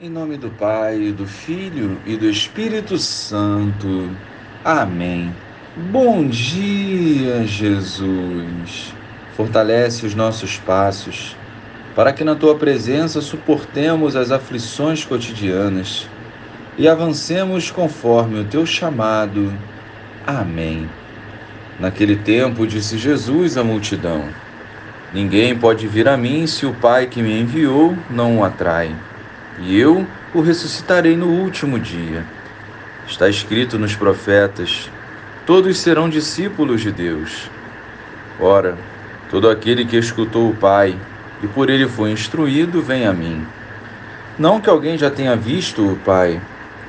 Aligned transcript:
Em 0.00 0.10
nome 0.10 0.36
do 0.36 0.50
Pai, 0.50 1.14
do 1.16 1.24
Filho 1.24 1.96
e 2.04 2.16
do 2.16 2.28
Espírito 2.28 2.98
Santo. 2.98 4.10
Amém. 4.64 5.32
Bom 5.76 6.26
dia, 6.26 7.46
Jesus. 7.46 8.92
Fortalece 9.36 10.04
os 10.04 10.12
nossos 10.12 10.58
passos, 10.58 11.36
para 11.94 12.12
que 12.12 12.24
na 12.24 12.34
tua 12.34 12.56
presença 12.56 13.20
suportemos 13.20 14.16
as 14.16 14.32
aflições 14.32 15.04
cotidianas 15.04 16.08
e 16.76 16.88
avancemos 16.88 17.70
conforme 17.70 18.40
o 18.40 18.44
teu 18.44 18.66
chamado. 18.66 19.54
Amém. 20.26 20.90
Naquele 21.78 22.16
tempo 22.16 22.66
disse 22.66 22.98
Jesus 22.98 23.56
à 23.56 23.62
multidão: 23.62 24.24
Ninguém 25.12 25.56
pode 25.56 25.86
vir 25.86 26.08
a 26.08 26.16
mim 26.16 26.48
se 26.48 26.66
o 26.66 26.74
Pai 26.74 27.06
que 27.06 27.22
me 27.22 27.40
enviou 27.40 27.96
não 28.10 28.38
o 28.38 28.44
atrai 28.44 28.92
e 29.58 29.78
eu 29.78 30.06
o 30.34 30.40
ressuscitarei 30.40 31.16
no 31.16 31.28
último 31.28 31.78
dia. 31.78 32.24
Está 33.06 33.28
escrito 33.28 33.78
nos 33.78 33.94
profetas: 33.94 34.90
todos 35.46 35.78
serão 35.78 36.08
discípulos 36.08 36.80
de 36.80 36.90
Deus. 36.90 37.50
Ora, 38.40 38.76
todo 39.30 39.48
aquele 39.48 39.84
que 39.84 39.96
escutou 39.96 40.50
o 40.50 40.56
Pai 40.56 40.96
e 41.42 41.46
por 41.48 41.70
ele 41.70 41.86
foi 41.86 42.10
instruído, 42.10 42.82
vem 42.82 43.06
a 43.06 43.12
mim. 43.12 43.44
Não 44.38 44.60
que 44.60 44.68
alguém 44.68 44.98
já 44.98 45.10
tenha 45.10 45.36
visto 45.36 45.92
o 45.92 45.96
Pai, 45.96 46.40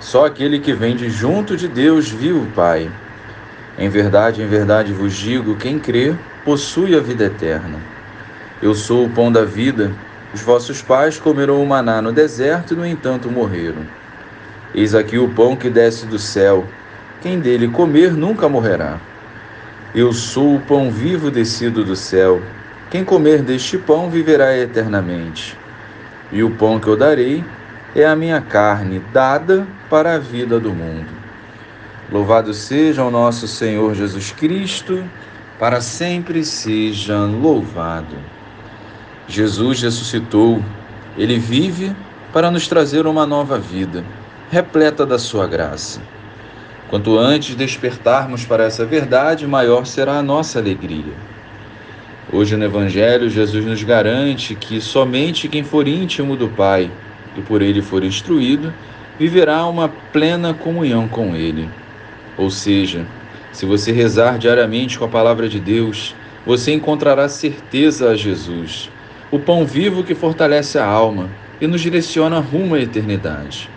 só 0.00 0.26
aquele 0.26 0.58
que 0.58 0.72
vem 0.72 0.96
de 0.96 1.10
junto 1.10 1.56
de 1.56 1.68
Deus 1.68 2.08
viu 2.08 2.38
o 2.38 2.46
Pai. 2.54 2.90
Em 3.78 3.88
verdade, 3.88 4.42
em 4.42 4.46
verdade 4.46 4.92
vos 4.92 5.14
digo: 5.14 5.56
quem 5.56 5.78
crê 5.78 6.14
possui 6.44 6.96
a 6.96 7.00
vida 7.00 7.24
eterna. 7.24 7.78
Eu 8.62 8.74
sou 8.74 9.04
o 9.04 9.10
pão 9.10 9.30
da 9.30 9.44
vida. 9.44 9.90
Os 10.36 10.42
vossos 10.42 10.82
pais 10.82 11.18
comeram 11.18 11.62
o 11.62 11.66
maná 11.66 12.02
no 12.02 12.12
deserto 12.12 12.74
e, 12.74 12.76
no 12.76 12.86
entanto, 12.86 13.30
morreram. 13.30 13.86
Eis 14.74 14.94
aqui 14.94 15.16
o 15.16 15.30
pão 15.30 15.56
que 15.56 15.70
desce 15.70 16.04
do 16.04 16.18
céu. 16.18 16.66
Quem 17.22 17.40
dele 17.40 17.68
comer 17.68 18.12
nunca 18.12 18.46
morrerá. 18.46 19.00
Eu 19.94 20.12
sou 20.12 20.56
o 20.56 20.60
pão 20.60 20.90
vivo 20.90 21.30
descido 21.30 21.82
do 21.82 21.96
céu. 21.96 22.42
Quem 22.90 23.02
comer 23.02 23.40
deste 23.40 23.78
pão 23.78 24.10
viverá 24.10 24.54
eternamente. 24.54 25.56
E 26.30 26.42
o 26.42 26.50
pão 26.50 26.78
que 26.78 26.88
eu 26.88 26.98
darei 26.98 27.42
é 27.94 28.04
a 28.04 28.14
minha 28.14 28.42
carne, 28.42 29.02
dada 29.14 29.66
para 29.88 30.16
a 30.16 30.18
vida 30.18 30.60
do 30.60 30.68
mundo. 30.70 31.08
Louvado 32.12 32.52
seja 32.52 33.02
o 33.02 33.10
nosso 33.10 33.48
Senhor 33.48 33.94
Jesus 33.94 34.32
Cristo, 34.32 35.02
para 35.58 35.80
sempre 35.80 36.44
seja 36.44 37.20
louvado. 37.20 38.36
Jesus 39.28 39.82
ressuscitou, 39.82 40.62
ele 41.18 41.36
vive 41.36 41.94
para 42.32 42.48
nos 42.48 42.68
trazer 42.68 43.06
uma 43.08 43.26
nova 43.26 43.58
vida, 43.58 44.04
repleta 44.50 45.04
da 45.04 45.18
sua 45.18 45.48
graça. 45.48 46.00
Quanto 46.88 47.18
antes 47.18 47.56
despertarmos 47.56 48.44
para 48.44 48.62
essa 48.62 48.86
verdade, 48.86 49.44
maior 49.44 49.84
será 49.84 50.18
a 50.18 50.22
nossa 50.22 50.60
alegria. 50.60 51.12
Hoje 52.32 52.56
no 52.56 52.64
Evangelho, 52.64 53.28
Jesus 53.28 53.64
nos 53.64 53.82
garante 53.82 54.54
que 54.54 54.80
somente 54.80 55.48
quem 55.48 55.64
for 55.64 55.88
íntimo 55.88 56.36
do 56.36 56.48
Pai 56.48 56.88
e 57.36 57.40
por 57.40 57.62
ele 57.62 57.82
for 57.82 58.04
instruído, 58.04 58.72
viverá 59.18 59.66
uma 59.66 59.88
plena 60.12 60.54
comunhão 60.54 61.08
com 61.08 61.34
Ele. 61.34 61.68
Ou 62.36 62.50
seja, 62.50 63.04
se 63.50 63.66
você 63.66 63.90
rezar 63.90 64.38
diariamente 64.38 64.98
com 64.98 65.04
a 65.04 65.08
palavra 65.08 65.48
de 65.48 65.58
Deus, 65.58 66.14
você 66.44 66.72
encontrará 66.72 67.28
certeza 67.28 68.10
a 68.10 68.16
Jesus 68.16 68.90
o 69.30 69.40
pão 69.40 69.66
vivo 69.66 70.04
que 70.04 70.14
fortalece 70.14 70.78
a 70.78 70.86
alma 70.86 71.28
e 71.60 71.66
nos 71.66 71.80
direciona 71.80 72.38
rumo 72.38 72.76
à 72.76 72.80
eternidade. 72.80 73.68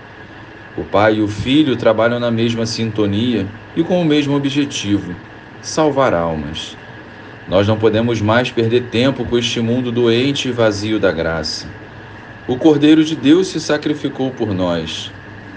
O 0.77 0.83
Pai 0.83 1.15
e 1.15 1.21
o 1.21 1.27
Filho 1.27 1.75
trabalham 1.75 2.19
na 2.19 2.29
mesma 2.29 2.67
sintonia 2.67 3.47
e 3.75 3.83
com 3.83 3.99
o 3.99 4.05
mesmo 4.05 4.35
objetivo: 4.35 5.15
salvar 5.61 6.13
almas. 6.13 6.77
Nós 7.47 7.67
não 7.67 7.79
podemos 7.79 8.21
mais 8.21 8.51
perder 8.51 8.83
tempo 8.91 9.25
com 9.25 9.37
este 9.37 9.59
mundo 9.59 9.91
doente 9.91 10.49
e 10.49 10.51
vazio 10.51 10.99
da 10.99 11.11
graça. 11.11 11.67
O 12.47 12.55
Cordeiro 12.55 13.03
de 13.03 13.15
Deus 13.15 13.47
se 13.47 13.59
sacrificou 13.59 14.29
por 14.29 14.53
nós, 14.53 15.11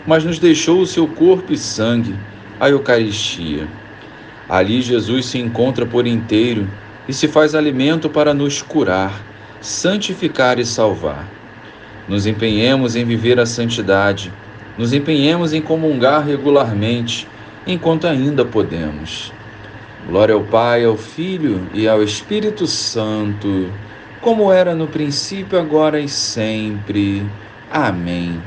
mas 0.06 0.24
nos 0.24 0.38
deixou 0.38 0.80
o 0.80 0.86
seu 0.86 1.06
corpo 1.06 1.52
e 1.52 1.58
sangue, 1.58 2.14
a 2.58 2.70
Eucaristia. 2.70 3.68
Ali 4.48 4.80
Jesus 4.80 5.26
se 5.26 5.38
encontra 5.38 5.84
por 5.84 6.06
inteiro 6.06 6.66
e 7.06 7.12
se 7.12 7.28
faz 7.28 7.54
alimento 7.54 8.08
para 8.08 8.32
nos 8.32 8.62
curar 8.62 9.31
santificar 9.62 10.58
e 10.58 10.66
salvar. 10.66 11.26
Nos 12.08 12.26
empenhemos 12.26 12.96
em 12.96 13.04
viver 13.04 13.38
a 13.38 13.46
santidade, 13.46 14.32
nos 14.76 14.92
empenhemos 14.92 15.52
em 15.52 15.62
comungar 15.62 16.26
regularmente, 16.26 17.28
enquanto 17.66 18.06
ainda 18.06 18.44
podemos. 18.44 19.32
Glória 20.06 20.34
ao 20.34 20.42
Pai, 20.42 20.84
ao 20.84 20.96
Filho 20.96 21.68
e 21.72 21.86
ao 21.86 22.02
Espírito 22.02 22.66
Santo, 22.66 23.72
como 24.20 24.52
era 24.52 24.74
no 24.74 24.88
princípio, 24.88 25.58
agora 25.58 26.00
e 26.00 26.08
sempre. 26.08 27.24
Amém. 27.70 28.42